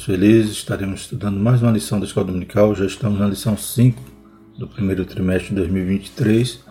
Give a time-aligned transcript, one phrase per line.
[0.00, 2.74] Estamos felizes, estaremos estudando mais uma lição da Escola Dominical.
[2.74, 4.00] Já estamos na lição 5
[4.56, 6.64] do primeiro trimestre de 2023.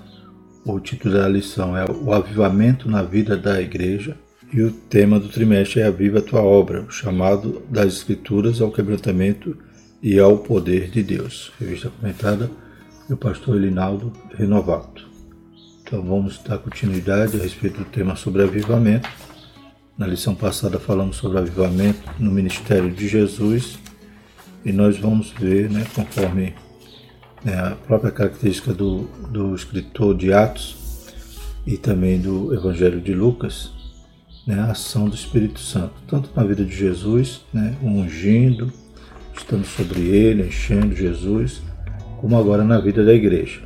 [0.66, 4.18] O título da lição é O Avivamento na Vida da Igreja.
[4.52, 8.72] E o tema do trimestre é Aviva a Tua Obra, o chamado das Escrituras ao
[8.72, 9.56] quebrantamento
[10.02, 11.52] e ao poder de Deus.
[11.60, 12.50] Revista comentada
[13.06, 15.08] pelo pastor Elinaldo Renovato.
[15.84, 19.08] Então vamos dar continuidade a respeito do tema sobre avivamento
[20.00, 23.78] na lição passada falamos sobre avivamento no ministério de Jesus
[24.64, 26.54] e nós vamos ver, né, conforme
[27.44, 30.78] né, a própria característica do, do escritor de Atos
[31.68, 33.72] e também do Evangelho de Lucas,
[34.48, 38.72] né, a ação do Espírito Santo, tanto na vida de Jesus, né, ungindo,
[39.36, 41.62] estando sobre ele, enchendo Jesus,
[42.22, 43.64] como agora na vida da igreja,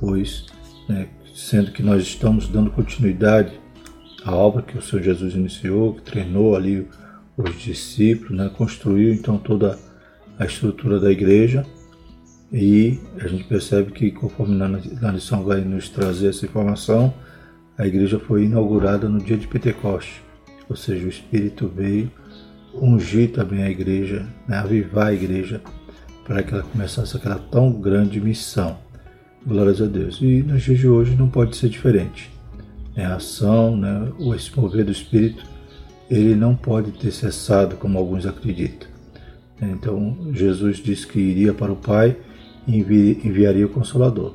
[0.00, 0.46] pois,
[0.88, 3.52] né, sendo que nós estamos dando continuidade
[4.24, 6.86] a obra que o Senhor Jesus iniciou, que treinou ali
[7.36, 8.50] os discípulos, né?
[8.56, 9.78] construiu então toda
[10.38, 11.64] a estrutura da igreja
[12.52, 17.14] e a gente percebe que conforme na, lição vai nos trazer essa informação,
[17.78, 20.22] a igreja foi inaugurada no dia de Pentecoste,
[20.68, 22.10] ou seja, o Espírito veio
[22.74, 24.58] ungir também a igreja, né?
[24.58, 25.60] avivar a igreja
[26.24, 28.78] para que ela começasse aquela tão grande missão.
[29.44, 30.20] Glórias a Deus.
[30.20, 32.30] E nos dias de hoje não pode ser diferente
[33.00, 35.44] né, a ação, né, o esse mover do Espírito,
[36.10, 38.88] ele não pode ter cessado como alguns acreditam.
[39.62, 42.16] Então, Jesus disse que iria para o Pai
[42.66, 44.34] e enviaria o Consolador.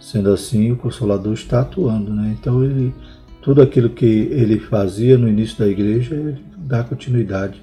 [0.00, 2.12] Sendo assim, o Consolador está atuando.
[2.12, 2.36] Né?
[2.38, 2.94] Então, ele,
[3.40, 7.62] tudo aquilo que ele fazia no início da igreja, ele dá continuidade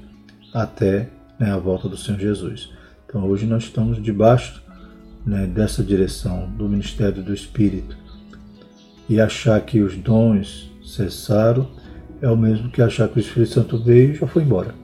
[0.53, 2.69] até né, a volta do Senhor Jesus.
[3.05, 4.61] Então, hoje nós estamos debaixo
[5.25, 7.97] né, dessa direção do ministério do Espírito
[9.09, 11.67] e achar que os dons cessaram
[12.21, 14.75] é o mesmo que achar que o Espírito Santo veio e já foi embora.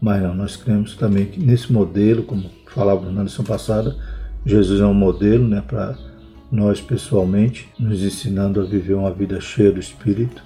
[0.00, 3.96] Mas não, nós cremos também que nesse modelo, como falávamos na lição passada,
[4.44, 5.96] Jesus é um modelo né, para
[6.52, 10.42] nós pessoalmente, nos ensinando a viver uma vida cheia do Espírito.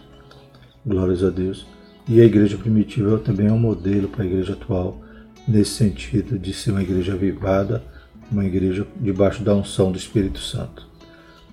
[0.87, 1.66] Glórias a Deus.
[2.09, 5.00] E a igreja primitiva também é um modelo para a igreja atual,
[5.47, 7.82] nesse sentido de ser uma igreja avivada,
[8.31, 10.88] uma igreja debaixo da unção do Espírito Santo.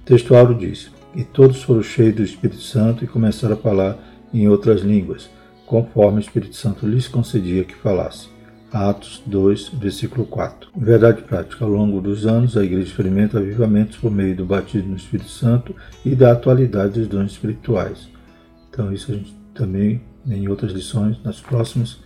[0.10, 3.98] O diz: e todos foram cheios do Espírito Santo e começaram a falar
[4.32, 5.28] em outras línguas,
[5.66, 8.30] conforme o Espírito Santo lhes concedia que falasse.
[8.72, 10.70] Atos 2, versículo 4.
[10.78, 11.66] Verdade prática.
[11.66, 15.76] Ao longo dos anos, a igreja experimenta avivamentos por meio do batismo no Espírito Santo
[16.06, 18.08] e da atualidade dos dons espirituais.
[18.70, 21.98] Então, isso a gente também, em outras lições, nas próximas,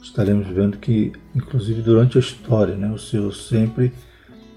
[0.00, 3.92] estaremos vendo que, inclusive durante a história, né, o Senhor sempre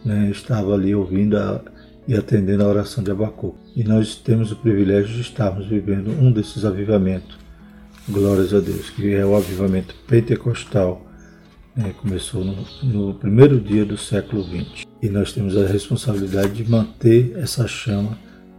[0.03, 1.59] né, estava ali ouvindo a,
[2.07, 3.55] e atendendo à oração de Abacu.
[3.75, 7.37] E nós temos o privilégio de estarmos vivendo um desses avivamentos.
[8.07, 11.05] Glórias a Deus, que é o avivamento pentecostal.
[11.75, 11.93] Né?
[11.99, 14.85] Começou no, no primeiro dia do século XX.
[15.01, 18.17] E nós temos a responsabilidade de manter essa chama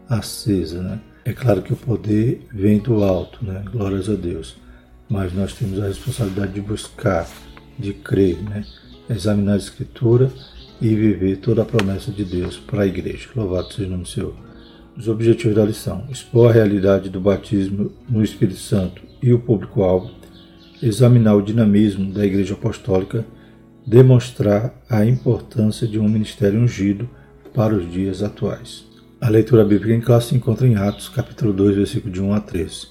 [0.09, 0.83] acesa.
[0.83, 1.01] Né?
[1.25, 3.63] É claro que o poder vem do alto, né?
[3.71, 4.57] glórias a Deus.
[5.09, 7.29] Mas nós temos a responsabilidade de buscar,
[7.79, 8.65] de crer, né?
[9.09, 10.33] examinar a Escritura
[10.81, 13.29] e viver toda a promessa de Deus para a igreja.
[13.35, 14.35] Louvado seja o nome do Senhor.
[14.97, 20.11] Os objetivos da lição: expor a realidade do batismo no Espírito Santo e o público-alvo,
[20.83, 23.25] examinar o dinamismo da Igreja Apostólica,
[23.87, 27.09] demonstrar a importância de um ministério ungido
[27.55, 28.85] para os dias atuais.
[29.21, 32.41] A leitura bíblica em classe se encontra em Atos, capítulo 2, versículo de 1 a
[32.41, 32.89] 13.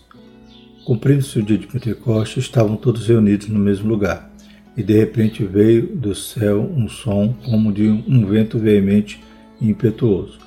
[0.85, 4.34] Cumprindo-se o dia de Pentecostes, estavam todos reunidos no mesmo lugar
[4.77, 9.23] e de repente veio do céu um som como de um vento veemente
[9.61, 10.39] e impetuoso.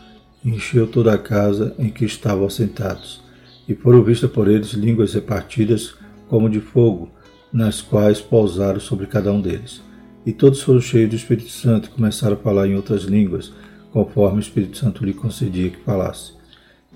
[0.45, 3.23] Encheu toda a casa em que estavam assentados,
[3.69, 5.95] e foram vistas por eles línguas repartidas
[6.29, 7.11] como de fogo,
[7.53, 9.83] nas quais pousaram sobre cada um deles.
[10.27, 13.53] E todos foram cheios do Espírito Santo e começaram a falar em outras línguas,
[13.91, 16.33] conforme o Espírito Santo lhe concedia que falasse.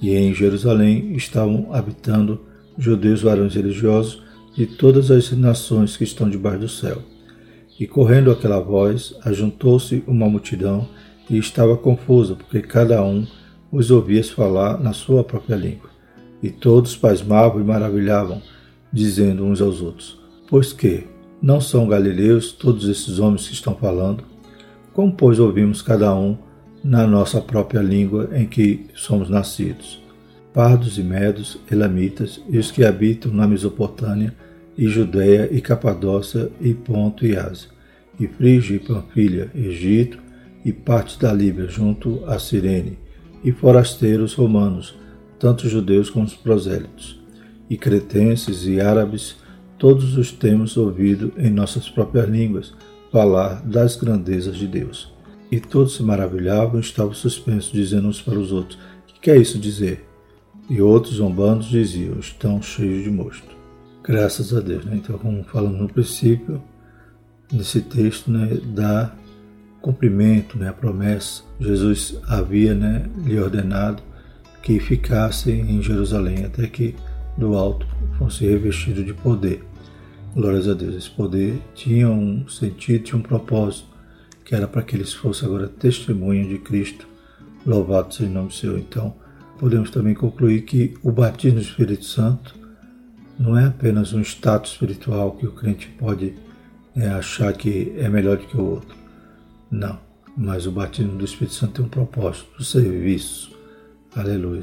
[0.01, 2.41] E em Jerusalém estavam habitando
[2.77, 4.23] judeus varões religiosos
[4.55, 7.12] de todas as nações que estão debaixo do céu.
[7.82, 10.88] E correndo aquela voz, ajuntou-se uma multidão
[11.29, 13.26] e estava confusa, porque cada um
[13.73, 15.90] os ouvia falar na sua própria língua.
[16.40, 18.40] E todos pasmavam e maravilhavam,
[18.93, 20.17] dizendo uns aos outros:
[20.49, 21.08] Pois que
[21.43, 24.23] não são galileus todos esses homens que estão falando?
[24.93, 26.38] Como, pois, ouvimos cada um
[26.84, 30.00] na nossa própria língua em que somos nascidos?
[30.55, 34.32] Pardos e medos, elamitas e os que habitam na Mesopotâmia
[34.79, 37.72] e Judéia e Capadócia e Ponto e Ásia,
[38.23, 40.19] e Frígia e Panfilha, Egito
[40.65, 42.97] e partes da Líbia junto a Cirene,
[43.43, 44.95] e forasteiros romanos,
[45.39, 47.21] tanto judeus como os prosélitos,
[47.69, 49.37] e cretenses e árabes,
[49.77, 52.73] todos os temos ouvido em nossas próprias línguas
[53.11, 55.13] falar das grandezas de Deus.
[55.51, 59.59] E todos se maravilhavam e estavam suspensos, dizendo uns para os outros: Que quer isso
[59.59, 60.07] dizer?
[60.71, 63.55] E outros, zombando, diziam: Estão cheios de mosto.
[64.03, 64.85] Graças a Deus.
[64.85, 64.97] Né?
[64.97, 66.63] Então, como falamos no princípio,
[67.53, 69.15] nesse texto, né, dá
[69.81, 71.43] cumprimento, né, a promessa.
[71.61, 74.03] Jesus havia né, lhe ordenado
[74.63, 76.95] que ficasse em Jerusalém até que
[77.37, 77.87] do alto
[78.19, 79.65] fosse revestido de poder.
[80.35, 80.95] Glórias a Deus.
[80.95, 83.89] Esse poder tinha um sentido, tinha um propósito,
[84.45, 87.07] que era para que eles fossem agora testemunha de Cristo.
[87.67, 88.79] Louvado seja o nome do Senhor.
[88.79, 89.15] Então,
[89.59, 92.55] podemos também concluir que o batismo do Espírito Santo
[93.39, 96.35] não é apenas um status espiritual que o crente pode
[96.97, 98.97] é, achar que é melhor do que o outro.
[99.71, 99.99] Não.
[100.37, 103.50] Mas o batismo do Espírito Santo tem um propósito, o serviço.
[104.15, 104.62] Aleluia.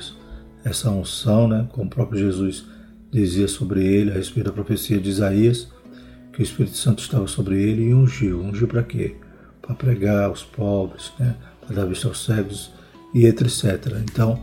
[0.63, 2.65] Essa unção, né, como o próprio Jesus
[3.11, 5.67] dizia sobre ele a respeito da profecia de Isaías,
[6.33, 8.41] que o Espírito Santo estava sobre ele e ungiu.
[8.41, 9.15] Ungiu para quê?
[9.61, 11.35] Para pregar aos pobres, né?
[11.61, 12.71] para dar vista aos cegos
[13.13, 13.63] e etc.
[14.03, 14.41] Então,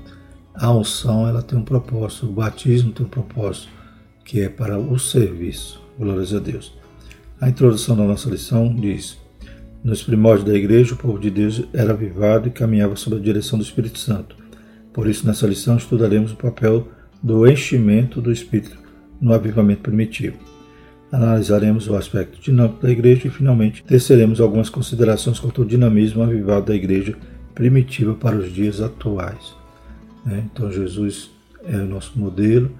[0.55, 3.69] a unção ela tem um propósito, o batismo tem um propósito,
[4.25, 5.81] que é para o serviço.
[5.99, 6.73] Glórias a Deus.
[7.39, 9.19] A introdução da nossa lição diz:
[9.85, 13.59] Nos primórdios da igreja, o povo de Deus era avivado e caminhava sob a direção
[13.59, 14.37] do Espírito Santo.
[14.91, 16.89] Por isso, nessa lição, estudaremos o papel
[17.23, 18.79] do enchimento do Espírito
[19.21, 20.39] no avivamento primitivo.
[21.13, 26.67] Analisaremos o aspecto dinâmico da igreja e, finalmente, teceremos algumas considerações quanto ao dinamismo avivado
[26.67, 27.15] da igreja
[27.55, 29.55] primitiva para os dias atuais.
[30.25, 30.43] Né?
[30.51, 31.31] Então, Jesus
[31.65, 32.71] é o nosso modelo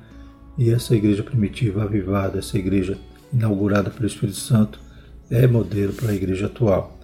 [0.57, 2.97] e essa igreja primitiva avivada, essa igreja
[3.33, 4.81] inaugurada pelo Espírito Santo,
[5.31, 6.99] é modelo para a igreja atual.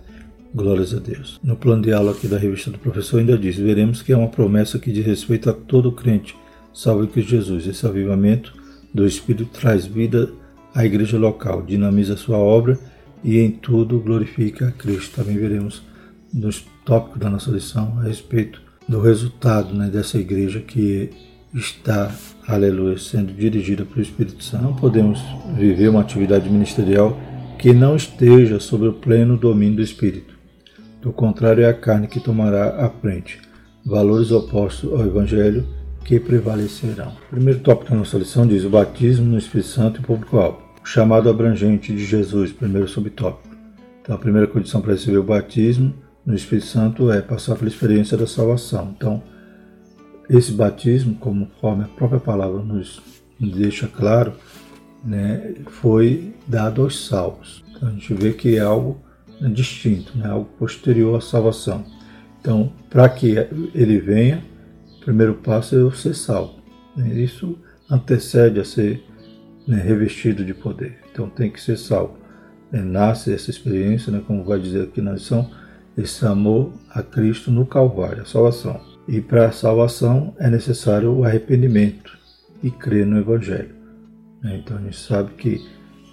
[0.54, 1.40] Glórias a Deus.
[1.42, 4.28] No plano de aula aqui da revista do professor ainda diz: veremos que é uma
[4.28, 6.36] promessa que diz respeito a todo crente
[6.74, 7.66] Salve Cristo Jesus.
[7.66, 8.54] Esse avivamento
[8.92, 10.30] do Espírito traz vida
[10.74, 12.78] à igreja local, dinamiza sua obra
[13.22, 15.16] e em tudo glorifica a Cristo.
[15.16, 15.82] Também veremos
[16.32, 21.10] nos tópicos da nossa lição a respeito do resultado né, dessa igreja que
[21.54, 22.10] está,
[22.46, 24.64] aleluia, sendo dirigida pelo Espírito Santo.
[24.64, 25.20] Não podemos
[25.56, 27.18] viver uma atividade ministerial
[27.58, 30.34] que não esteja sob o pleno domínio do Espírito.
[31.00, 33.40] Do contrário, é a carne que tomará a frente.
[33.84, 35.66] Valores opostos ao Evangelho
[36.04, 37.12] que prevalecerão.
[37.26, 40.62] O primeiro tópico da nossa lição diz o batismo no Espírito Santo e público-alvo.
[40.82, 43.54] O chamado abrangente de Jesus, primeiro subtópico.
[44.00, 45.94] Então, a primeira condição para receber o batismo
[46.24, 48.92] no Espírito Santo é passar pela experiência da salvação.
[48.96, 49.22] Então,
[50.32, 53.00] esse batismo, conforme a própria palavra nos
[53.38, 54.32] deixa claro,
[55.04, 57.62] né, foi dado aos salvos.
[57.70, 59.00] Então, a gente vê que é algo
[59.52, 61.84] distinto, né, algo posterior à salvação.
[62.40, 63.36] Então, para que
[63.74, 64.42] ele venha,
[64.96, 66.54] o primeiro passo é eu ser salvo.
[66.96, 67.12] Né?
[67.14, 67.58] Isso
[67.90, 69.04] antecede a ser
[69.66, 70.98] né, revestido de poder.
[71.12, 72.16] Então tem que ser salvo.
[72.72, 75.50] É, nasce essa experiência, né, como vai dizer aqui na lição,
[75.96, 78.91] esse amor a Cristo no Calvário, a salvação.
[79.08, 82.16] E para a salvação é necessário o arrependimento
[82.62, 83.74] e crer no Evangelho.
[84.42, 84.58] Né?
[84.62, 85.60] Então a gente sabe que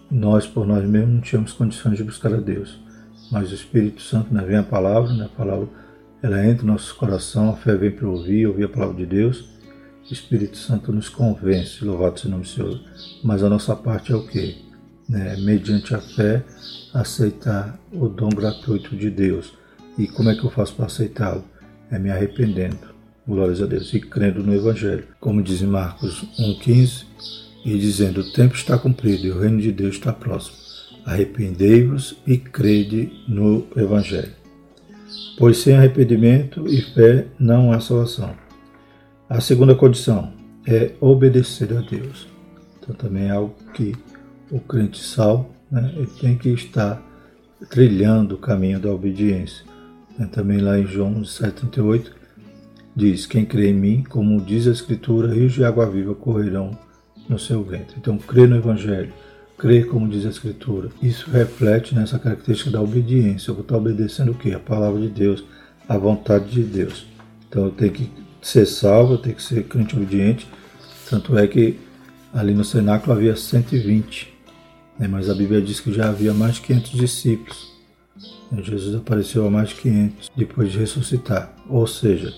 [0.09, 2.79] nós, por nós mesmos, não tínhamos condições de buscar a Deus.
[3.31, 5.67] Mas o Espírito Santo, né, vem a palavra, né, a palavra
[6.21, 9.49] ela entra no nosso coração, a fé vem para ouvir, ouvir a palavra de Deus.
[10.09, 12.81] O Espírito Santo nos convence, louvado seja o nome do Senhor.
[13.23, 14.57] Mas a nossa parte é o quê?
[15.07, 15.37] Né?
[15.37, 16.43] Mediante a fé,
[16.93, 19.53] aceitar o dom gratuito de Deus.
[19.97, 21.43] E como é que eu faço para aceitá-lo?
[21.91, 22.77] É me arrependendo,
[23.27, 25.07] glórias a Deus, e crendo no Evangelho.
[25.19, 27.05] Como diz em Marcos 1,15,
[27.65, 30.57] e dizendo: O tempo está cumprido e o reino de Deus está próximo.
[31.05, 34.39] Arrependei-vos e crede no Evangelho
[35.39, 38.35] pois sem arrependimento e fé não há salvação.
[39.29, 40.33] A segunda condição
[40.67, 42.27] é obedecer a Deus.
[42.77, 43.95] Então também é algo que
[44.51, 47.01] o crente salvo né, ele tem que estar
[47.69, 49.65] trilhando o caminho da obediência.
[50.19, 52.11] Né, também lá em João 7,38
[52.93, 56.77] diz: Quem crê em mim, como diz a Escritura, rios de água viva correrão
[57.29, 57.95] no seu ventre.
[57.97, 59.13] Então, crer no Evangelho,
[59.57, 60.89] crer como diz a Escritura.
[61.01, 63.49] Isso reflete nessa característica da obediência.
[63.49, 64.51] Eu vou estar obedecendo o quê?
[64.51, 65.45] A palavra de Deus,
[65.87, 67.07] a vontade de Deus.
[67.47, 68.11] Então eu tenho que
[68.41, 70.47] ser salvo, eu tenho que ser crente obediente.
[71.09, 71.79] Tanto é que
[72.33, 74.31] ali no cenáculo havia 120,
[74.99, 75.07] né?
[75.07, 77.78] mas a Bíblia diz que já havia mais de 500 discípulos.
[78.61, 81.55] Jesus apareceu a mais de 500 depois de ressuscitar.
[81.69, 82.33] Ou seja,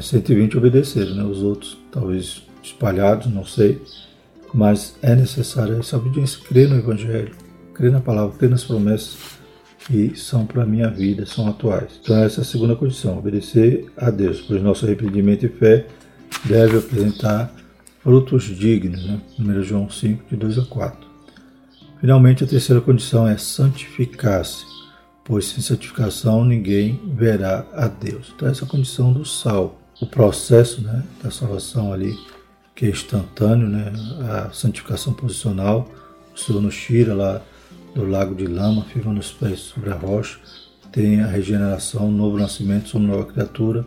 [0.00, 1.24] 120 obedeceram, né?
[1.24, 3.80] os outros talvez espalhados, não sei
[4.52, 7.34] mas é necessária essa obediência, crer no Evangelho,
[7.74, 9.16] crer na palavra, crer nas promessas
[9.86, 11.98] que são para a minha vida, são atuais.
[12.02, 15.86] Então essa é a segunda condição, obedecer a Deus, pois nosso arrependimento e fé
[16.44, 17.52] deve apresentar
[18.00, 19.20] frutos dignos, né?
[19.38, 21.12] 1 João 5, de 2 a 4.
[22.00, 24.64] Finalmente, a terceira condição é santificar-se,
[25.24, 28.32] pois sem santificação ninguém verá a Deus.
[28.34, 29.78] Então, essa é a condição do sal.
[30.00, 32.18] O processo né, da salvação ali,
[32.74, 33.92] que é instantâneo, né,
[34.28, 35.88] a santificação posicional,
[36.34, 37.40] o Senhor nos tira lá
[37.94, 40.38] do lago de lama, firma nos pés sobre a rocha,
[40.90, 43.86] tem a regeneração, um novo nascimento, somos nova criatura,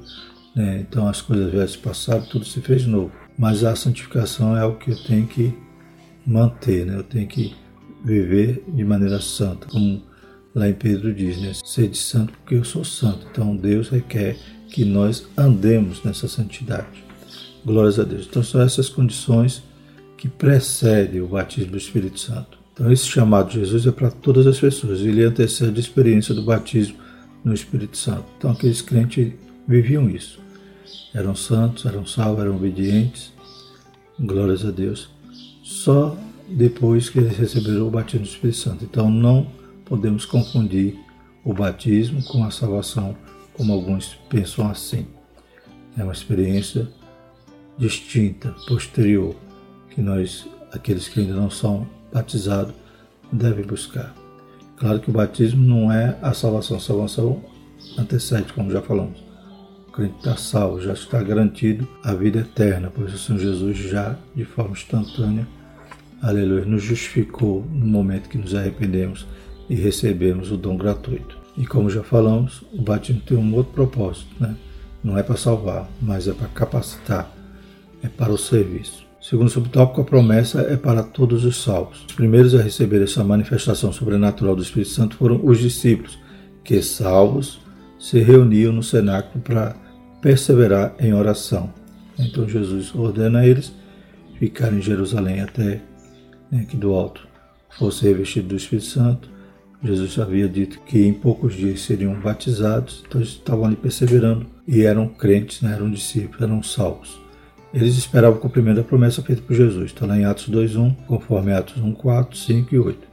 [0.56, 3.12] né, então as coisas velhas se passaram, tudo se fez novo.
[3.38, 5.54] Mas a santificação é o que eu tenho que
[6.26, 7.54] manter, né, eu tenho que
[8.04, 10.02] viver de maneira santa, como
[10.56, 11.52] lá em Pedro diz, né?
[11.64, 13.28] Sede santo porque eu sou santo.
[13.30, 14.38] Então Deus requer
[14.70, 17.04] que nós andemos nessa santidade.
[17.66, 18.26] Glórias a Deus.
[18.30, 19.62] Então são essas condições
[20.18, 22.58] que precedem o batismo do Espírito Santo.
[22.74, 25.02] Então esse chamado de Jesus é para todas as pessoas.
[25.02, 26.98] Ele antecede a experiência do batismo
[27.44, 28.26] no Espírito Santo.
[28.38, 29.34] Então aqueles crentes
[29.68, 30.40] viviam isso.
[31.14, 33.34] Eram santos, eram salvos, eram obedientes.
[34.18, 35.10] Glórias a Deus.
[35.64, 38.86] Só depois que eles receberam o batismo do Espírito Santo.
[38.86, 39.48] Então não
[39.86, 41.00] podemos confundir
[41.44, 43.16] o batismo com a salvação,
[43.54, 45.06] como alguns pensam assim.
[45.98, 46.88] É uma experiência
[47.78, 49.36] distinta, posterior,
[49.90, 52.74] que nós, aqueles que ainda não são batizados,
[53.32, 54.14] devem buscar.
[54.78, 57.42] Claro que o batismo não é a salvação, a salvação
[57.98, 59.24] antecede, como já falamos.
[59.88, 64.18] O crente está salvo, já está garantido a vida eterna, pois o Senhor Jesus já,
[64.36, 65.48] de forma instantânea,
[66.22, 69.26] aleluia, nos justificou no momento que nos arrependemos
[69.70, 71.38] e recebemos o dom gratuito.
[71.58, 74.56] E como já falamos, o batismo tem um outro propósito, né?
[75.04, 77.32] Não é para salvar, mas é para capacitar,
[78.04, 79.06] é para o serviço.
[79.22, 82.06] Segundo o subtópico, a promessa é para todos os salvos.
[82.08, 86.20] Os primeiros a receber essa manifestação sobrenatural do Espírito Santo foram os discípulos,
[86.64, 87.60] que, salvos,
[87.98, 89.76] se reuniam no cenáculo para
[90.22, 91.72] perseverar em oração.
[92.20, 93.74] Então Jesus ordena a eles
[94.38, 95.82] ficarem em Jerusalém até
[96.52, 97.28] né, que do alto
[97.78, 99.30] fosse revestido do Espírito Santo
[99.84, 104.82] Jesus havia dito que em poucos dias seriam batizados, então eles estavam ali perseverando e
[104.84, 105.74] eram crentes, né?
[105.74, 107.20] eram discípulos, eram salvos.
[107.74, 109.88] Eles esperavam o cumprimento da promessa feita por Jesus.
[109.88, 113.08] Está lá em Atos 2.1, conforme Atos 1, 4, 5 e 8.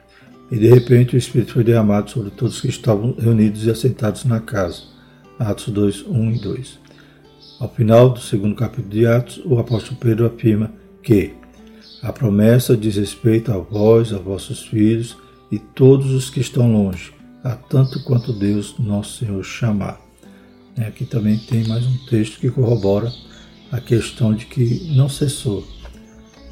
[0.53, 4.39] E de repente o Espírito foi derramado sobre todos que estavam reunidos e assentados na
[4.39, 4.83] casa.
[5.39, 6.79] Atos 2, 1 e 2.
[7.59, 10.71] Ao final do segundo capítulo de Atos, o apóstolo Pedro afirma
[11.03, 11.35] que
[12.01, 15.17] a promessa diz respeito a vós, a vossos filhos,
[15.53, 17.13] e todos os que estão longe,
[17.45, 20.01] a tanto quanto Deus, nosso Senhor, chamar.
[20.75, 23.13] É, aqui também tem mais um texto que corrobora
[23.71, 25.63] a questão de que não cessou,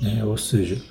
[0.03, 0.23] né?
[0.23, 0.83] ou seja,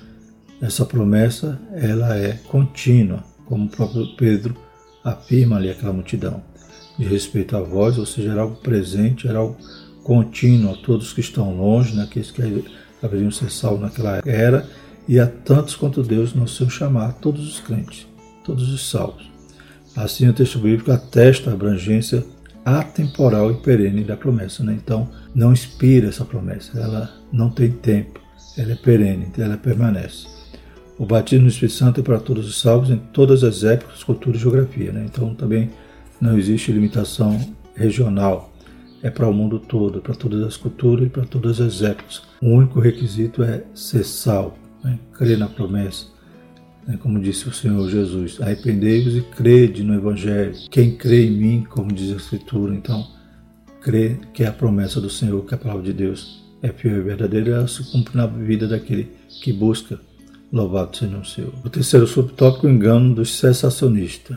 [0.60, 4.56] essa promessa ela é contínua, como o próprio Pedro
[5.04, 6.42] afirma ali aquela multidão,
[6.98, 9.56] de respeito à voz, ou seja, era algo presente, era algo
[10.02, 12.02] contínuo a todos que estão longe, né?
[12.02, 12.64] aqueles que
[13.00, 14.68] haveriam ser salvos naquela era,
[15.10, 18.06] e a tantos quanto Deus no seu chamar, todos os crentes,
[18.44, 19.28] todos os salvos.
[19.96, 22.24] Assim o texto bíblico atesta a abrangência
[22.64, 24.62] atemporal e perene da promessa.
[24.62, 24.78] Né?
[24.80, 28.20] Então, não inspira essa promessa, ela não tem tempo,
[28.56, 30.28] ela é perene, ela permanece.
[30.96, 34.36] O batismo no Espírito Santo é para todos os salvos em todas as épocas, cultura
[34.36, 34.92] e geografia.
[34.92, 35.06] Né?
[35.10, 35.70] Então, também
[36.20, 37.36] não existe limitação
[37.74, 38.52] regional,
[39.02, 42.22] é para o mundo todo, para todas as culturas e para todas as épocas.
[42.40, 44.98] O único requisito é ser salvo, né?
[45.36, 46.06] na promessa.
[46.86, 46.98] Né?
[47.00, 50.54] Como disse o Senhor Jesus, arrependei-vos e crede no Evangelho.
[50.70, 53.06] Quem crê em mim, como diz a Escritura, então,
[53.80, 56.98] crê que é a promessa do Senhor, que é a palavra de Deus é fiel
[56.98, 59.10] e verdadeira, ela se cumpre na vida daquele
[59.42, 59.98] que busca.
[60.52, 61.52] Louvado seja o Senhor.
[61.64, 64.36] O terceiro subtópico, o engano dos cessacionistas.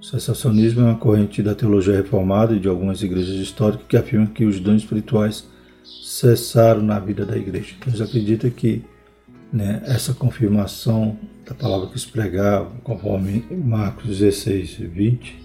[0.00, 4.26] O cessacionismo é uma corrente da teologia reformada e de algumas igrejas históricas que afirmam
[4.26, 5.46] que os dons espirituais
[6.02, 7.74] cessaram na vida da igreja.
[7.78, 8.82] Então, eles acreditam que
[9.54, 15.38] né, essa confirmação da palavra que se pregava, conforme Marcos 16, 20,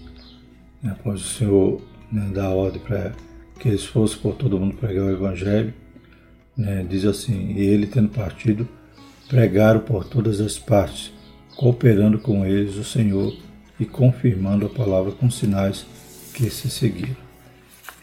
[0.82, 3.12] né, após o Senhor né, dar ordem para
[3.60, 5.72] que eles fossem por todo mundo pregar o Evangelho,
[6.56, 8.68] né, diz assim: E ele, tendo partido,
[9.28, 11.12] pregaram por todas as partes,
[11.56, 13.32] cooperando com eles o Senhor
[13.78, 15.86] e confirmando a palavra com sinais
[16.34, 17.16] que se seguiram.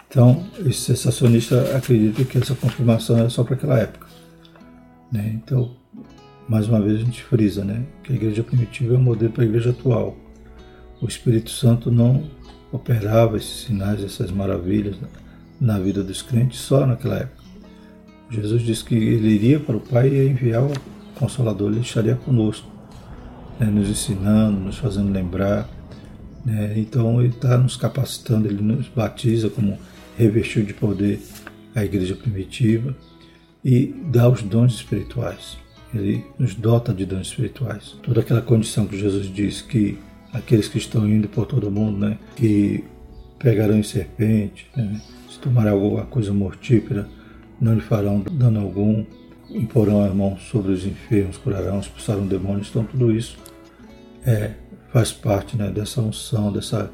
[0.07, 4.07] Então, esse sensacionista acredita que essa confirmação é só para aquela época.
[5.11, 5.33] Né?
[5.35, 5.75] Então,
[6.47, 7.83] mais uma vez a gente frisa, né?
[8.03, 10.15] Que a igreja primitiva é um modelo para a igreja atual.
[11.01, 12.23] O Espírito Santo não
[12.71, 14.97] operava esses sinais, essas maravilhas
[15.59, 17.43] na vida dos crentes só naquela época.
[18.29, 20.73] Jesus disse que ele iria para o Pai e ia enviar o
[21.15, 22.69] Consolador, ele estaria conosco,
[23.59, 23.65] né?
[23.67, 25.67] nos ensinando, nos fazendo lembrar.
[26.45, 26.73] Né?
[26.77, 29.77] Então ele está nos capacitando, ele nos batiza como
[30.17, 31.19] revestiu de poder
[31.75, 32.95] a igreja primitiva
[33.63, 35.57] e dá os dons espirituais.
[35.93, 37.95] Ele nos dota de dons espirituais.
[38.03, 39.97] Toda aquela condição que Jesus diz que
[40.33, 42.83] aqueles que estão indo por todo o mundo, né, que
[43.39, 47.07] pegarão em serpente, né, se tomarem alguma coisa mortífera,
[47.59, 49.05] não lhe farão dano algum,
[49.49, 52.69] imporão as mãos sobre os enfermos, curarão, expulsarão demônios.
[52.69, 53.37] Então, tudo isso
[54.25, 54.53] é,
[54.91, 56.91] faz parte né, dessa unção, dessa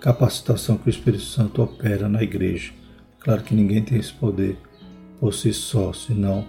[0.00, 2.72] capacitação que o Espírito Santo opera na igreja.
[3.18, 4.56] Claro que ninguém tem esse poder
[5.18, 6.46] por si só, senão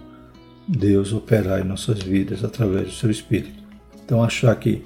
[0.68, 3.62] Deus operar em nossas vidas através do seu Espírito.
[4.04, 4.84] Então, achar que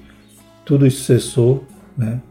[0.63, 2.21] tudo isso cessou, né?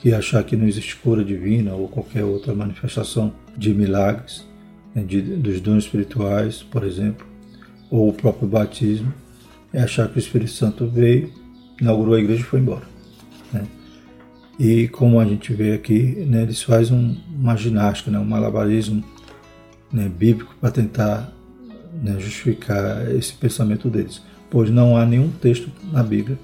[0.00, 4.46] que achar que não existe cura divina ou qualquer outra manifestação de milagres,
[4.94, 5.02] né?
[5.02, 7.26] de, dos dons espirituais, por exemplo,
[7.90, 9.12] ou o próprio batismo,
[9.72, 11.32] é achar que o Espírito Santo veio,
[11.80, 12.84] inaugurou a igreja e foi embora.
[13.52, 13.66] Né?
[14.58, 19.04] E como a gente vê aqui, né, eles fazem um, uma ginástica, né, um malabarismo
[19.92, 21.32] né, bíblico para tentar
[22.00, 26.38] né, justificar esse pensamento deles, pois não há nenhum texto na Bíblia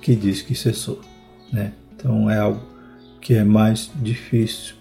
[0.00, 1.00] que diz que cessou.
[1.52, 1.72] Né?
[1.94, 2.60] Então é algo
[3.20, 4.76] que é mais difícil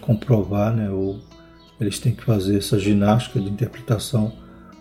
[0.00, 1.20] comprovar, né, ou
[1.80, 4.32] eles têm que fazer essa ginástica de interpretação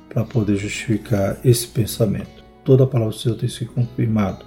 [0.10, 2.44] para poder justificar esse pensamento.
[2.64, 4.46] Toda a palavra do Senhor tem sido confirmado.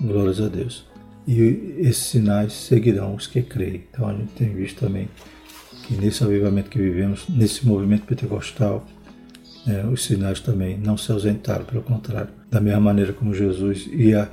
[0.00, 0.86] Glórias a Deus.
[1.26, 1.40] E
[1.78, 3.84] esses sinais seguirão os que creem.
[3.90, 5.08] Então a gente tem visto também
[5.86, 8.86] que nesse avivamento que vivemos, nesse movimento pentecostal,
[9.66, 12.30] né, os sinais também não se ausentaram, pelo contrário.
[12.50, 14.30] Da mesma maneira como Jesus ia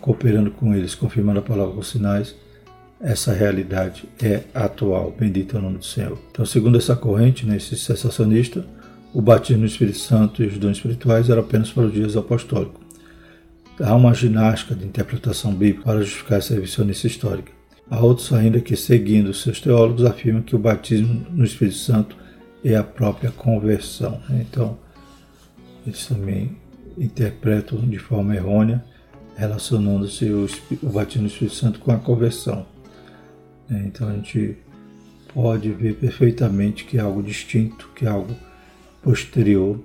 [0.00, 2.34] cooperando com eles, confirmando a palavra com sinais,
[3.00, 5.14] essa realidade é atual.
[5.18, 6.18] Bendito é o nome do Senhor.
[6.30, 8.64] Então, segundo essa corrente, né, esse sensacionista,
[9.12, 12.80] o batismo no Espírito Santo e os dons espirituais eram apenas para os dias apostólicos.
[13.80, 17.52] Há uma ginástica de interpretação bíblica para justificar essa visão histórica.
[17.90, 22.16] Há outros ainda que, seguindo seus teólogos, afirmam que o batismo no Espírito Santo
[22.64, 24.20] é a própria conversão.
[24.30, 24.78] Então,
[25.86, 26.56] eles também
[26.96, 28.84] interpretam de forma errônea,
[29.36, 30.46] relacionando-se o,
[30.82, 32.66] o batismo no Espírito Santo com a conversão.
[33.70, 34.56] Então, a gente
[35.34, 38.34] pode ver perfeitamente que é algo distinto, que é algo
[39.02, 39.80] posterior,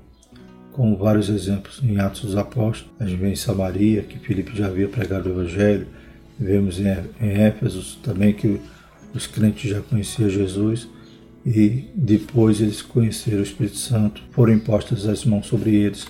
[0.73, 2.93] com vários exemplos em Atos dos Apóstolos.
[2.99, 5.88] A gente vê em Samaria, que Filipe já havia pregado o Evangelho,
[6.39, 6.88] vemos em
[7.21, 8.60] Éfeso também que
[9.13, 10.88] os crentes já conheciam Jesus
[11.45, 16.08] e depois eles conheceram o Espírito Santo, foram impostas as mãos sobre eles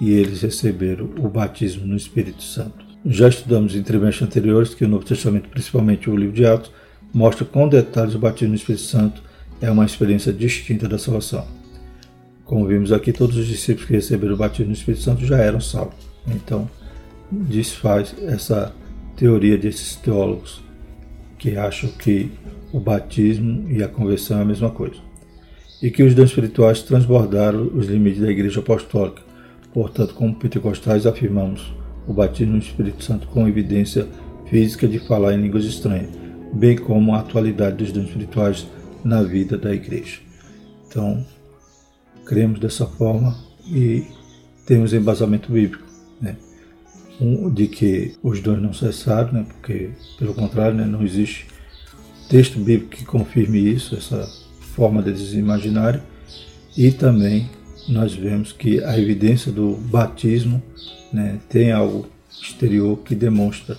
[0.00, 2.84] e eles receberam o batismo no Espírito Santo.
[3.04, 6.70] Já estudamos em trimestres anteriores que o Novo Testamento, principalmente o livro de Atos,
[7.12, 9.22] mostra com detalhes o batismo no Espírito Santo
[9.60, 11.46] é uma experiência distinta da salvação.
[12.44, 15.60] Como vimos aqui, todos os discípulos que receberam o batismo no Espírito Santo já eram
[15.60, 15.94] salvos.
[16.26, 16.68] Então,
[17.30, 18.72] desfaz essa
[19.20, 20.62] teoria desses teólogos
[21.36, 22.32] que acham que
[22.72, 24.96] o batismo e a conversão é a mesma coisa.
[25.82, 29.20] E que os dons espirituais transbordaram os limites da Igreja Apostólica.
[29.74, 31.70] Portanto, como pentecostais, afirmamos
[32.08, 34.08] o batismo no Espírito Santo com evidência
[34.46, 36.10] física de falar em línguas estranhas,
[36.54, 38.66] bem como a atualidade dos dons espirituais
[39.04, 40.18] na vida da Igreja.
[40.88, 41.26] Então,
[42.24, 44.02] cremos dessa forma e
[44.66, 45.84] temos embasamento bíblico,
[46.20, 46.36] né?
[47.20, 49.46] Um, de que os dons não cessaram, né?
[49.46, 50.86] porque, pelo contrário, né?
[50.86, 51.46] não existe
[52.28, 54.26] texto bíblico que confirme isso, essa
[54.74, 56.00] forma deles imaginarem,
[56.76, 57.50] e também
[57.88, 60.62] nós vemos que a evidência do batismo
[61.12, 61.38] né?
[61.48, 63.76] tem algo exterior que demonstra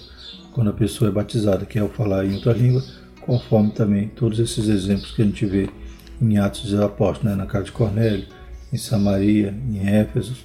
[0.53, 2.83] quando a pessoa é batizada, que é o falar em outra língua,
[3.21, 5.69] conforme também todos esses exemplos que a gente vê
[6.21, 7.35] em Atos dos Apóstolos, né?
[7.35, 8.25] na casa de Cornélio,
[8.71, 10.35] em Samaria, em Éfeso.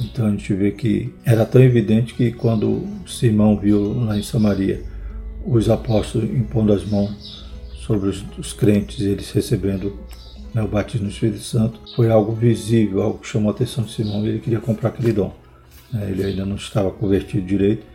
[0.00, 4.82] Então a gente vê que era tão evidente que quando Simão viu lá em Samaria
[5.44, 7.46] os apóstolos impondo as mãos
[7.86, 9.96] sobre os, os crentes, eles recebendo
[10.52, 13.92] né, o batismo no Espírito Santo, foi algo visível, algo que chamou a atenção de
[13.92, 15.34] Simão e ele queria comprar aquele dom.
[15.92, 17.86] Né, ele ainda não estava convertido direito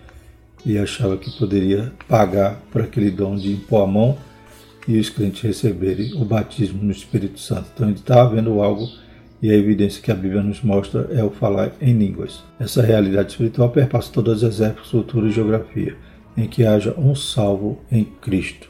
[0.65, 4.17] e achava que poderia pagar por aquele dom de impor a mão
[4.87, 7.65] e os crentes receberem o batismo no Espírito Santo.
[7.73, 8.87] Então ele estava vendo algo
[9.41, 12.43] e a evidência que a Bíblia nos mostra é o falar em línguas.
[12.59, 15.97] Essa realidade espiritual perpassa todas as épocas, cultura e geografia,
[16.37, 18.69] em que haja um salvo em Cristo.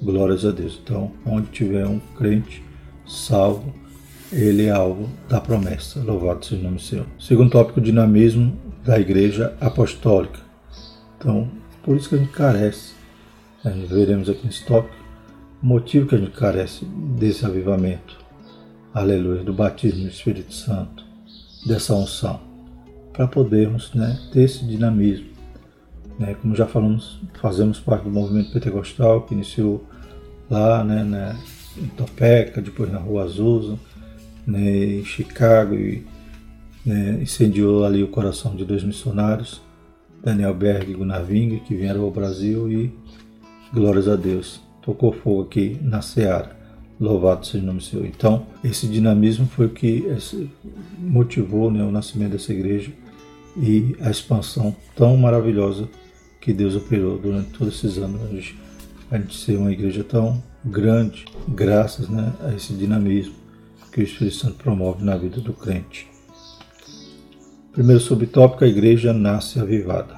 [0.00, 0.80] Glórias a Deus.
[0.82, 2.62] Então, onde tiver um crente
[3.04, 3.74] salvo,
[4.32, 6.00] ele é alvo da promessa.
[6.00, 7.06] Louvado seja o nome do Senhor.
[7.18, 10.38] Segundo tópico, dinamismo da igreja apostólica.
[11.18, 11.50] Então,
[11.82, 12.92] por isso que a gente carece,
[13.64, 14.94] a gente veremos aqui nesse tópico,
[15.60, 18.17] o motivo que a gente carece desse avivamento
[18.92, 21.04] aleluia, do batismo do Espírito Santo,
[21.66, 22.40] dessa unção,
[23.12, 25.28] para podermos né, ter esse dinamismo.
[26.18, 29.84] Né, como já falamos, fazemos parte do movimento pentecostal que iniciou
[30.50, 31.36] lá né, né,
[31.76, 33.78] em Topeka, depois na Rua Azusa,
[34.46, 36.04] né, em Chicago e
[36.84, 39.60] né, incendiou ali o coração de dois missionários,
[40.24, 42.92] Daniel Berg e Gunnar Ving, que vieram ao Brasil e,
[43.72, 46.57] glórias a Deus, tocou fogo aqui na Seara.
[47.00, 48.06] Louvado seja o nome do Senhor.
[48.06, 50.04] Então, esse dinamismo foi o que
[50.98, 52.90] motivou né, o nascimento dessa igreja
[53.56, 55.88] e a expansão tão maravilhosa
[56.40, 58.54] que Deus operou durante todos esses anos.
[59.10, 63.34] A gente ser uma igreja tão grande, graças né, a esse dinamismo
[63.92, 66.08] que o Espírito Santo promove na vida do crente.
[67.72, 70.16] Primeiro subtópico, a igreja nasce avivada.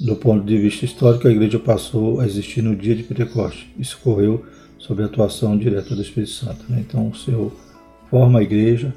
[0.00, 3.66] Do ponto de vista histórico, a igreja passou a existir no dia de Pentecostes.
[3.78, 4.44] Isso ocorreu
[4.82, 6.64] sob a atuação direta do Espírito Santo.
[6.68, 6.80] Né?
[6.80, 7.52] Então, o Senhor
[8.10, 8.92] forma a igreja,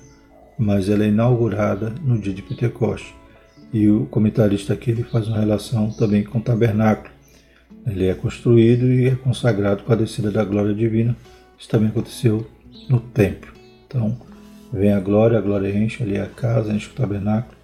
[0.58, 3.14] mas ela é inaugurada no dia de Pentecostes.
[3.72, 7.14] E o comentarista aqui ele faz uma relação também com o tabernáculo.
[7.86, 11.16] Ele é construído e é consagrado com a descida da glória divina.
[11.58, 12.48] Isso também aconteceu
[12.90, 13.54] no templo.
[13.86, 14.18] Então,
[14.74, 17.56] vem a glória, a glória enche ali a casa, enche o tabernáculo,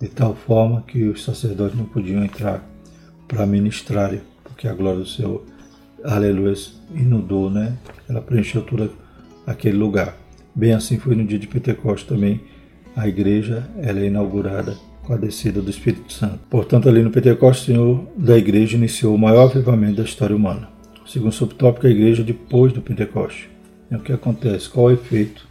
[0.00, 2.64] de tal forma que os sacerdotes não podiam entrar
[3.26, 5.44] para ministrar, porque a glória do Senhor,
[6.04, 6.54] aleluia,
[6.94, 7.76] inundou, né?
[8.08, 8.90] Ela preencheu todo
[9.46, 10.16] aquele lugar.
[10.54, 12.40] Bem assim foi no dia de Pentecostes também.
[12.94, 16.40] A igreja ela é inaugurada com a descida do Espírito Santo.
[16.50, 20.68] Portanto, ali no Pentecostes, o Senhor da igreja iniciou o maior avivamento da história humana.
[21.04, 23.46] O segundo subtópico é a igreja depois do Pentecostes.
[23.90, 25.46] É o que acontece, qual o efeito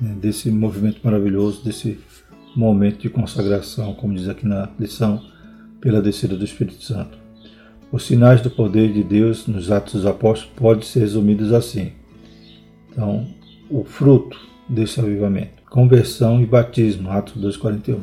[0.00, 1.98] né, desse movimento maravilhoso, desse
[2.54, 5.22] momento de consagração, como diz aqui na lição,
[5.80, 7.17] pela descida do Espírito Santo.
[7.90, 11.92] Os sinais do poder de Deus nos Atos dos Apóstolos podem ser resumidos assim.
[12.90, 13.26] Então,
[13.70, 17.98] o fruto desse avivamento, conversão e batismo, Atos 2,41.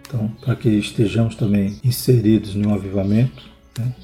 [0.00, 3.42] Então, para que estejamos também inseridos em um avivamento,
[3.78, 3.94] né,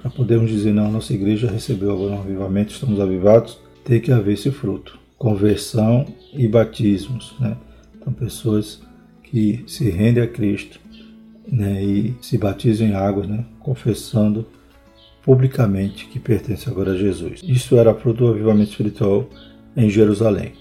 [0.00, 4.32] para podermos dizer, não, nossa igreja recebeu agora um avivamento, estamos avivados, tem que haver
[4.32, 7.34] esse fruto, conversão e batismos.
[7.38, 7.54] Né?
[8.00, 8.80] Então, pessoas
[9.24, 10.80] que se rendem a Cristo
[11.50, 14.46] né, e se batizam em água, né, confessando
[15.22, 17.40] publicamente que pertence agora a Jesus.
[17.42, 19.28] Isso era fruto do avivamento espiritual
[19.76, 20.52] em Jerusalém.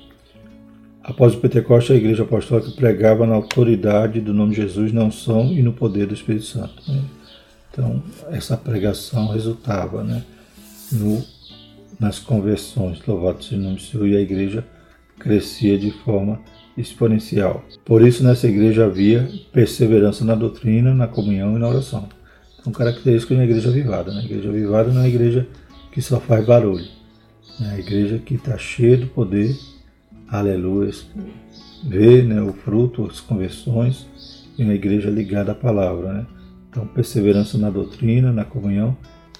[1.03, 5.53] Após o Pentecostes, a igreja apostólica pregava na autoridade do nome de Jesus, na unção
[5.53, 6.83] e no poder do Espírito Santo.
[6.87, 7.01] Né?
[7.71, 10.23] Então, essa pregação resultava né,
[10.91, 11.23] no
[11.99, 13.01] nas conversões.
[13.05, 14.65] Louvado seja o nome do Senhor, e a igreja
[15.19, 16.39] crescia de forma
[16.77, 17.63] exponencial.
[17.83, 22.07] Por isso, nessa igreja havia perseverança na doutrina, na comunhão e na oração.
[22.59, 24.13] Então, característica de uma igreja avivada.
[24.13, 24.21] Né?
[24.21, 25.47] A igreja avivada não é a igreja
[25.91, 26.85] que só faz barulho.
[27.61, 29.57] É a igreja que está cheia do poder,
[30.27, 30.91] aleluia,
[31.83, 34.05] vê né, o fruto, as conversões,
[34.57, 36.13] e uma igreja ligada à palavra.
[36.13, 36.25] Né?
[36.69, 38.95] Então, perseverança na doutrina, na comunhão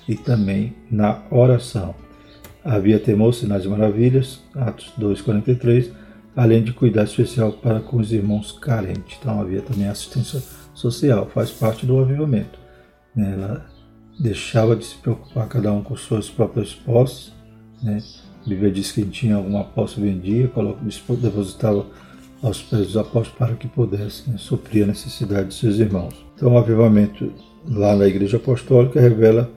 [0.08, 1.94] e também na oração.
[2.64, 5.92] Havia temor, sinais e maravilhas, Atos 2,43,
[6.38, 9.18] além de cuidado especial para com os irmãos carentes.
[9.20, 10.40] Então havia também assistência
[10.72, 12.60] social, faz parte do avivamento.
[13.16, 13.34] Né?
[13.34, 13.66] Ela
[14.20, 17.34] deixava de se preocupar cada um com suas próprias posses.
[17.82, 17.98] Né?
[18.46, 20.50] A Bíblia diz que quem tinha alguma posse vendia,
[21.20, 21.88] depositava
[22.44, 26.14] aos pés dos apóstolos para que pudessem né, suprir a necessidade de seus irmãos.
[26.36, 27.34] Então o avivamento
[27.68, 29.50] lá na igreja apostólica revela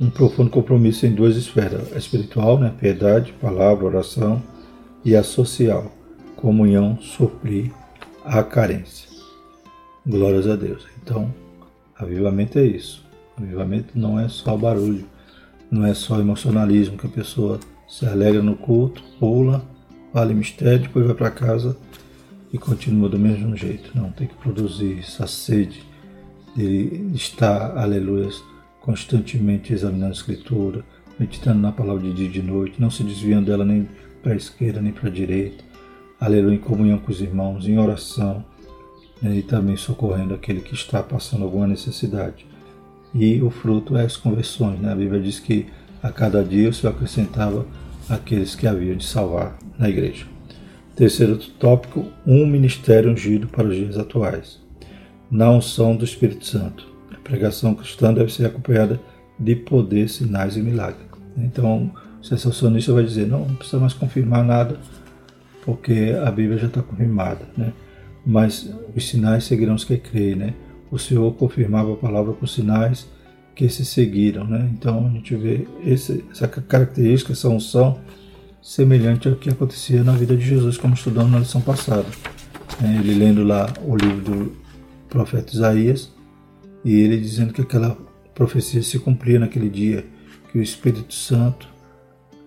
[0.00, 4.40] um profundo compromisso em duas esferas: a espiritual, né, piedade, palavra, oração,
[5.04, 5.90] e a social,
[6.42, 7.70] comunhão, suprir
[8.24, 9.08] a carência.
[10.04, 10.84] Glórias a Deus.
[11.00, 11.32] Então,
[11.96, 13.06] avivamento é isso.
[13.38, 15.06] Avivamento não é só barulho,
[15.70, 19.64] não é só emocionalismo que a pessoa se alegra no culto, pula,
[20.12, 21.76] vale mistério, depois vai para casa
[22.52, 23.92] e continua do mesmo jeito.
[23.94, 25.84] Não, tem que produzir essa sede
[26.56, 28.28] de estar, aleluia,
[28.80, 30.84] constantemente examinando a Escritura,
[31.20, 33.88] meditando na palavra de dia e de noite, não se desviando dela nem
[34.20, 35.71] para a esquerda nem para a direita.
[36.24, 38.44] Aleluia, em comunhão com os irmãos, em oração,
[39.20, 42.46] né, e também socorrendo aquele que está passando alguma necessidade.
[43.12, 44.78] E o fruto é as conversões.
[44.78, 44.92] Né?
[44.92, 45.66] A Bíblia diz que
[46.00, 47.66] a cada dia o Senhor acrescentava
[48.08, 50.24] aqueles que haviam de salvar na igreja.
[50.94, 54.60] Terceiro tópico, um ministério ungido para os dias atuais.
[55.28, 59.00] Na unção do Espírito Santo pregação cristã deve ser acompanhada
[59.38, 61.06] de poder, sinais e milagres.
[61.36, 64.78] Então, o sensacionista vai dizer, não, não precisa mais confirmar nada,
[65.64, 67.72] porque a Bíblia já está confirmada, né?
[68.24, 70.54] Mas os sinais seguirão os que creem, né?
[70.90, 73.08] O Senhor confirmava a palavra com sinais
[73.54, 74.70] que se seguiram, né?
[74.72, 77.98] Então a gente vê esse, essa característica, essa unção
[78.60, 82.06] semelhante ao que acontecia na vida de Jesus, como estudamos na lição passada.
[82.82, 84.52] É, ele lendo lá o livro do
[85.08, 86.12] profeta Isaías,
[86.84, 87.96] e ele dizendo que aquela
[88.34, 90.04] profecia se cumpria naquele dia,
[90.50, 91.71] que o Espírito Santo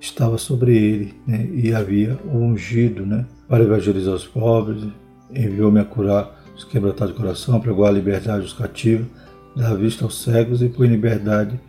[0.06, 4.84] estava sobre ele né, e havia ungido né, para evangelizar os pobres,
[5.34, 9.08] enviou-me a curar os quebrantados de coração, pregou a liberdade aos cativos,
[9.56, 11.60] dar vista aos cegos e pôr em liberdade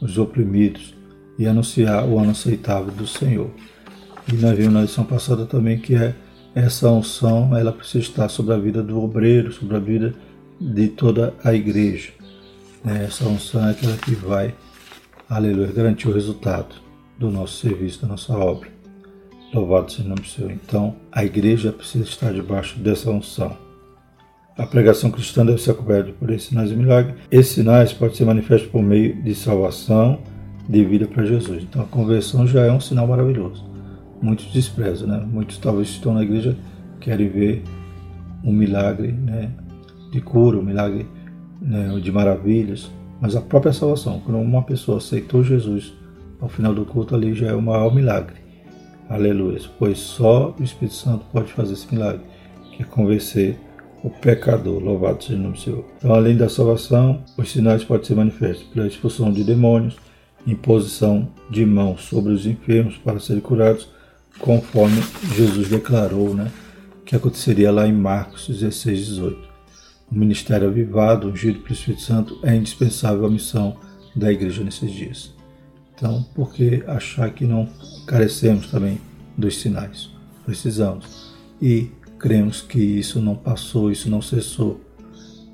[0.00, 0.94] os oprimidos
[1.38, 3.50] e anunciar o ano aceitável do Senhor.
[4.30, 6.14] E nós vimos na lição passada também que é
[6.54, 10.14] essa unção, ela precisa estar sobre a vida do obreiro, sobre a vida
[10.60, 12.10] de toda a igreja.
[12.84, 13.04] Né?
[13.04, 14.54] Essa unção é aquela que vai,
[15.28, 16.83] aleluia, garantir o resultado
[17.24, 18.68] do nosso serviço, da nossa obra.
[19.52, 20.50] Louvado seja o nome do Senhor.
[20.50, 23.56] Então, a igreja precisa estar debaixo dessa unção.
[24.56, 27.16] A pregação cristã deve ser coberta por esses sinais e milagres.
[27.30, 30.20] Esses sinais podem ser manifestos por meio de salvação,
[30.68, 31.62] de vida para Jesus.
[31.62, 33.64] Então, a conversão já é um sinal maravilhoso.
[34.20, 35.18] Muitos desprezam, né?
[35.18, 36.56] Muitos talvez estão na igreja
[37.00, 37.62] querem ver
[38.42, 39.50] um milagre, né?
[40.10, 41.06] De cura, um milagre
[41.60, 41.98] né?
[42.00, 45.92] de maravilhas, mas a própria salvação, quando uma pessoa aceitou Jesus
[46.44, 48.36] ao final do culto ali já é o maior milagre.
[49.08, 49.58] Aleluia.
[49.78, 52.20] Pois só o Espírito Santo pode fazer esse milagre,
[52.70, 53.58] que é convencer
[54.02, 54.78] o pecador.
[54.78, 55.84] Louvado seja o nome do Senhor.
[55.96, 59.96] Então, além da salvação, os sinais podem ser manifestos pela expulsão de demônios,
[60.46, 63.88] imposição de mãos sobre os enfermos para serem curados,
[64.38, 65.02] conforme
[65.34, 66.52] Jesus declarou, né?
[67.06, 69.38] Que aconteceria lá em Marcos 16, 18.
[70.12, 73.78] O ministério avivado, ungido pelo Espírito Santo, é indispensável à missão
[74.14, 75.34] da igreja nesses dias.
[75.94, 77.68] Então, por que achar que não
[78.06, 79.00] carecemos também
[79.36, 80.10] dos sinais?
[80.44, 81.32] Precisamos.
[81.62, 84.80] E cremos que isso não passou, isso não cessou,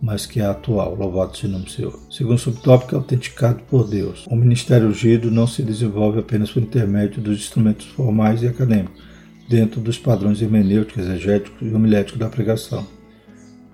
[0.00, 0.94] mas que é atual.
[0.94, 2.00] Louvado seja o nome do Senhor.
[2.10, 4.26] Segundo subtópico, autenticado por Deus.
[4.28, 9.02] O ministério ungido não se desenvolve apenas por intermédio dos instrumentos formais e acadêmicos,
[9.48, 12.86] dentro dos padrões hermenêuticos, exegéticos e homiléticos da pregação.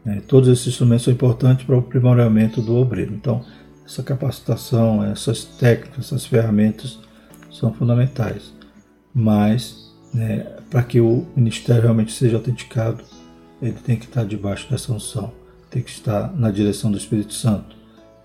[0.05, 3.13] É, todos esses instrumentos são importantes para o aprimoramento do obreiro.
[3.13, 3.45] Então,
[3.87, 6.99] essa capacitação, essas técnicas, essas ferramentas
[7.51, 8.53] são fundamentais.
[9.15, 13.03] Mas, né, para que o ministério realmente seja autenticado,
[13.63, 15.33] ele tem que estar debaixo dessa unção,
[15.71, 17.77] tem que estar na direção do Espírito Santo.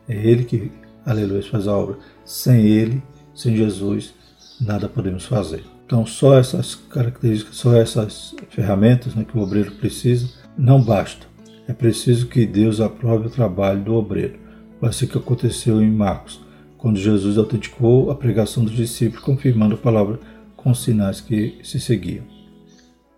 [0.07, 0.71] É Ele que,
[1.05, 1.97] aleluia, faz a obra.
[2.25, 3.01] Sem Ele,
[3.33, 4.13] sem Jesus,
[4.59, 5.63] nada podemos fazer.
[5.85, 11.25] Então, só essas características, só essas ferramentas né, que o obreiro precisa, não basta.
[11.67, 14.40] É preciso que Deus aprove o trabalho do obreiro.
[14.81, 16.41] Assim que aconteceu em Marcos,
[16.77, 20.19] quando Jesus autenticou a pregação dos discípulos, confirmando a palavra
[20.55, 22.23] com os sinais que se seguiam.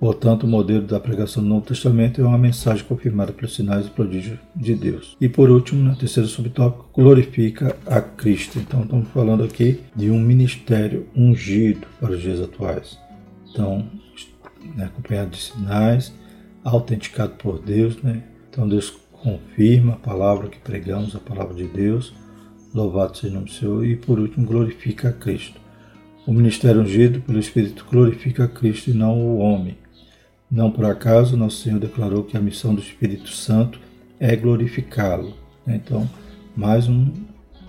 [0.03, 3.89] Portanto, o modelo da pregação do Novo Testamento é uma mensagem confirmada pelos sinais e
[3.89, 5.15] prodígios de Deus.
[5.21, 8.59] E por último, no terceiro subtópico, glorifica a Cristo.
[8.59, 12.99] Então, estamos falando aqui de um ministério ungido para os dias atuais.
[13.49, 13.87] Então,
[14.75, 16.13] né, acompanhado de sinais,
[16.65, 17.95] autenticado por Deus.
[18.03, 18.23] Né?
[18.49, 18.93] Então, Deus
[19.23, 22.13] confirma a palavra que pregamos, a palavra de Deus.
[22.73, 23.85] Louvado seja o nome do Senhor.
[23.85, 25.59] E por último, glorifica a Cristo.
[26.27, 29.77] O ministério ungido pelo Espírito glorifica a Cristo e não o homem.
[30.51, 33.79] Não por acaso, nosso Senhor declarou que a missão do Espírito Santo
[34.19, 35.33] é glorificá-lo.
[35.65, 36.07] Então,
[36.55, 37.11] mais um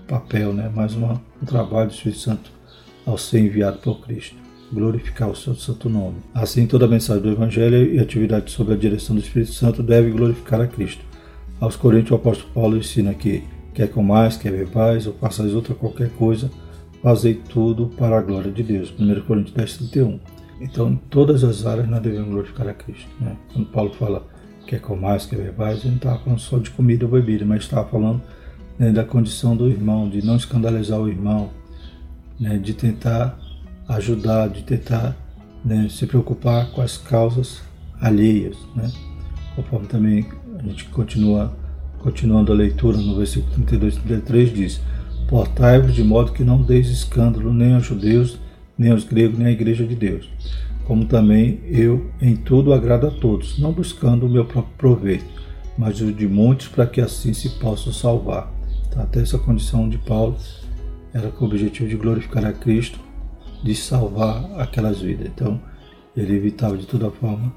[0.07, 0.69] papel, né?
[0.73, 2.51] mais uma, um trabalho do Espírito Santo
[3.05, 4.35] ao ser enviado por Cristo.
[4.71, 6.17] Glorificar o seu santo nome.
[6.33, 10.59] Assim, toda mensagem do Evangelho e atividade sob a direção do Espírito Santo deve glorificar
[10.59, 11.03] a Cristo.
[11.59, 16.09] Aos Coríntios, o apóstolo Paulo ensina que quer mais, quer bebais ou façais outra qualquer
[16.11, 16.51] coisa,
[17.01, 18.93] fazei tudo para a glória de Deus.
[18.97, 20.19] 1 Coríntios 10, 31.
[20.59, 23.09] Então, em todas as áreas nós devemos glorificar a Cristo.
[23.19, 23.35] Né?
[23.53, 24.25] Quando Paulo fala
[24.65, 27.87] quer mais, quer bebais, ele não estava falando só de comida ou bebida, mas estava
[27.87, 28.21] falando
[28.79, 31.51] né, da condição do irmão, de não escandalizar o irmão,
[32.39, 33.37] né, de tentar
[33.87, 35.15] ajudar, de tentar
[35.63, 37.61] né, se preocupar com as causas
[38.01, 38.57] alheias.
[38.75, 38.91] Né?
[39.55, 40.25] Conforme também
[40.57, 41.55] a gente continua,
[41.99, 44.81] continuando a leitura no versículo 32 e 33, diz:
[45.27, 48.39] Portai-vos de modo que não deis escândalo nem aos judeus,
[48.77, 50.29] nem aos gregos, nem à igreja de Deus.
[50.85, 55.25] Como também eu em tudo agrado a todos, não buscando o meu próprio proveito,
[55.77, 58.53] mas o de muitos, para que assim se possam salvar.
[58.87, 60.37] Então, até essa condição de Paulo
[61.13, 62.99] era com o objetivo de glorificar a Cristo,
[63.63, 65.27] de salvar aquelas vidas.
[65.27, 65.59] Então,
[66.15, 67.51] ele evitava de toda forma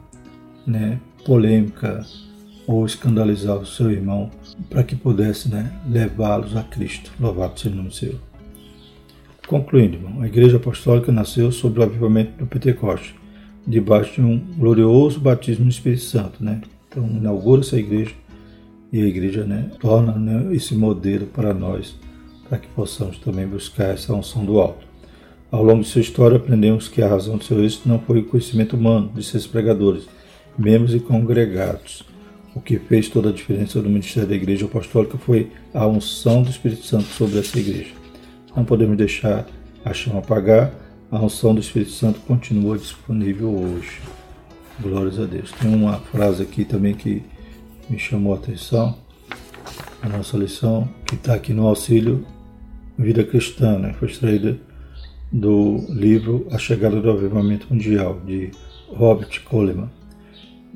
[0.67, 2.05] né, polêmica,
[2.69, 4.31] ou escandalizar o seu irmão
[4.69, 7.11] para que pudesse né, levá-los a Cristo.
[7.19, 8.21] Louvado seja o nome Senhor.
[9.47, 13.17] Concluindo, irmão, a Igreja Apostólica nasceu sob o avivamento do Pentecoste,
[13.67, 16.45] debaixo de um glorioso batismo no Espírito Santo.
[16.45, 16.61] Né?
[16.87, 18.13] Então, inaugura essa igreja
[18.93, 21.97] e a igreja né, torna né, esse modelo para nós,
[22.47, 24.87] para que possamos também buscar essa unção do alto.
[25.51, 28.25] Ao longo de sua história, aprendemos que a razão do seu êxito não foi o
[28.27, 30.07] conhecimento humano de seus pregadores,
[30.59, 32.05] membros e congregados,
[32.59, 36.51] o que fez toda a diferença no ministério da Igreja Apostólica foi a unção do
[36.51, 37.93] Espírito Santo sobre essa igreja.
[38.55, 39.47] Não podemos deixar
[39.85, 40.75] a chama apagar,
[41.09, 44.01] a unção do Espírito Santo continua disponível hoje.
[44.81, 45.53] Glórias a Deus.
[45.53, 47.23] Tem uma frase aqui também que
[47.89, 48.99] me chamou a atenção,
[50.03, 52.27] a nossa lição, que está aqui no auxílio
[52.99, 53.95] Vida Cristã, né?
[54.01, 54.59] foi extraída
[55.31, 58.51] do livro A Chegada do Avivamento Mundial, de
[58.89, 59.89] Robert Coleman.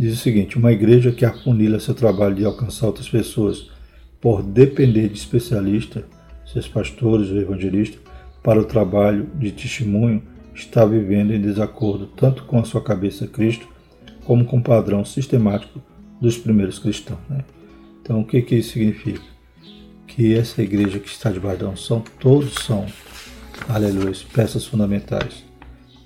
[0.03, 3.71] Diz o seguinte: uma igreja que afunila seu trabalho de alcançar outras pessoas
[4.21, 6.03] por depender de especialistas,
[6.45, 8.01] seus pastores ou evangelistas,
[8.43, 10.21] para o trabalho de testemunho,
[10.53, 13.69] está vivendo em desacordo tanto com a sua cabeça Cristo,
[14.25, 15.81] como com o padrão sistemático
[16.21, 17.21] dos primeiros cristãos.
[17.31, 17.45] Né?
[18.03, 19.23] Então, o que, que isso significa?
[20.09, 22.87] Que essa igreja que está debaixo da unção, todos são,
[23.69, 25.45] aleluia, peças fundamentais.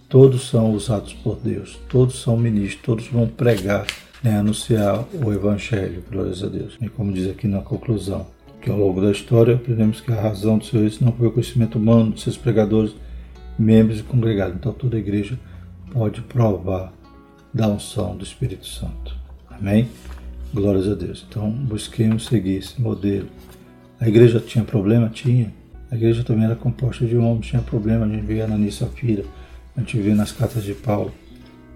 [0.09, 3.87] Todos são usados por Deus, todos são ministros, todos vão pregar,
[4.23, 6.79] né, anunciar o Evangelho, glórias a Deus.
[6.81, 8.27] E como diz aqui na conclusão,
[8.61, 11.33] que ao longo da história aprendemos que a razão do seu êxito não foi o
[11.33, 12.95] conhecimento humano de seus pregadores,
[13.59, 14.57] membros e congregados.
[14.57, 15.39] Então toda a igreja
[15.93, 16.93] pode provar
[17.53, 19.17] da unção do Espírito Santo.
[19.51, 19.89] Amém?
[20.53, 21.25] Glórias a Deus.
[21.29, 23.29] Então busquemos seguir esse modelo.
[24.01, 25.09] A igreja tinha problema?
[25.09, 25.53] Tinha.
[25.91, 28.05] A igreja também era composta de homens, tinha problema.
[28.05, 29.25] A gente vê Ananias e Safira,
[29.77, 31.13] a gente vê nas cartas de Paulo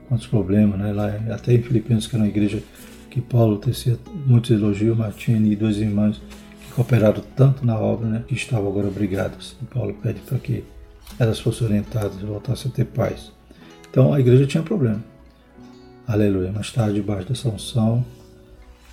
[0.08, 0.92] quantos problemas, né?
[0.92, 2.62] Lá, até em Filipinos, que era uma igreja
[3.10, 6.20] que Paulo tecia muitos elogios, mas tinha duas irmãs
[6.64, 8.24] que cooperaram tanto na obra, né?
[8.26, 9.56] Que estavam agora obrigadas.
[9.60, 10.64] E Paulo pede para que
[11.18, 13.32] elas fossem orientadas e voltassem a ter paz.
[13.90, 15.02] Então a igreja tinha problema.
[16.06, 16.50] Aleluia.
[16.52, 18.04] Mas estava debaixo dessa unção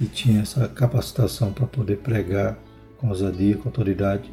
[0.02, 2.58] e tinha essa capacitação para poder pregar
[2.98, 4.30] com ousadia, com autoridade.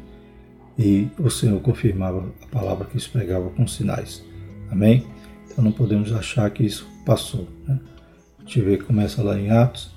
[0.77, 4.23] E o Senhor confirmava a palavra que eles pregavam com sinais.
[4.69, 5.05] Amém?
[5.49, 7.47] Então não podemos achar que isso passou.
[7.67, 7.79] Né?
[8.39, 9.91] A gente vê que começa lá em Atos,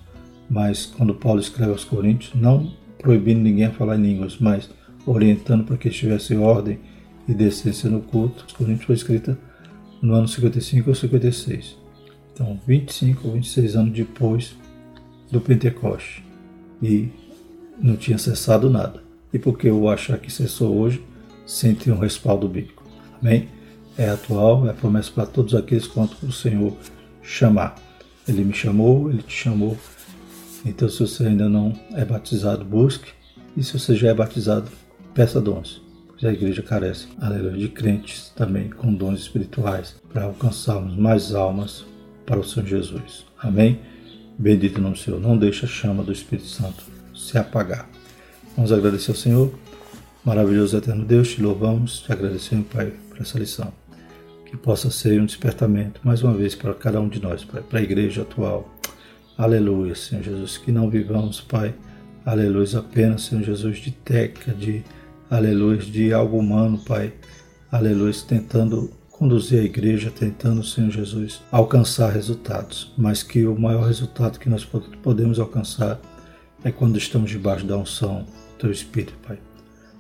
[0.49, 4.71] mas quando Paulo escreve aos Coríntios, não proibindo ninguém a falar em línguas, mas
[5.07, 6.79] orientando para que estivesse ordem
[7.27, 8.45] e decência no culto.
[8.47, 9.39] Os Coríntios foi escrita
[10.01, 11.77] no ano 55 ou 56.
[12.33, 14.57] Então, 25 ou 26 anos depois
[15.31, 16.25] do Pentecoste.
[16.83, 17.09] E
[17.81, 19.03] não tinha cessado nada.
[19.33, 21.05] E por que eu achar que cessou hoje
[21.45, 22.85] sem ter um respaldo bíblico?
[23.21, 23.49] Amém?
[23.99, 26.75] É atual, é promessa para todos aqueles quanto o Senhor
[27.21, 27.75] chamar.
[28.27, 29.77] Ele me chamou, ele te chamou.
[30.65, 33.11] Então, se você ainda não é batizado, busque.
[33.57, 34.71] E se você já é batizado,
[35.13, 40.97] peça dons pois a igreja carece, aleluia, de crentes também com dons espirituais para alcançarmos
[40.97, 41.85] mais almas
[42.27, 43.25] para o Senhor Jesus.
[43.39, 43.81] Amém?
[44.37, 45.21] Bendito nome do Senhor.
[45.21, 46.85] Não deixe a chama do Espírito Santo
[47.15, 47.89] se apagar.
[48.57, 49.55] Vamos agradecer ao Senhor.
[50.25, 53.73] Maravilhoso eterno Deus, te louvamos, te agradecemos, Pai, por essa lição.
[54.49, 57.81] Que possa ser um despertamento, mais uma vez, para cada um de nós, Pai, para
[57.81, 58.75] a igreja atual.
[59.37, 60.57] Aleluia, Senhor Jesus.
[60.57, 61.75] Que não vivamos, Pai,
[62.25, 64.83] aleluia, apenas, Senhor Jesus, de técnica, de
[65.31, 67.13] aleluia, de algo humano, Pai,
[67.71, 74.39] aleluia, tentando conduzir a igreja, tentando, Senhor Jesus, alcançar resultados, mas que o maior resultado
[74.39, 76.01] que nós podemos alcançar
[76.65, 79.39] é quando estamos debaixo da unção do Teu Espírito, Pai,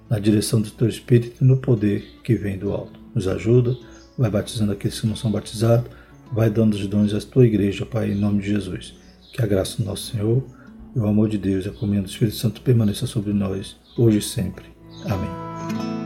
[0.09, 2.99] na direção do Teu Espírito e no poder que vem do alto.
[3.15, 3.77] Nos ajuda,
[4.19, 5.89] vai batizando aqueles que não são batizados,
[6.33, 8.95] vai dando os dons à Tua igreja, Pai, em nome de Jesus.
[9.33, 10.45] Que a graça do nosso Senhor
[10.95, 14.19] e o amor de Deus e a comunhão do Espírito Santo permaneça sobre nós, hoje
[14.19, 14.65] e sempre.
[15.05, 15.98] Amém.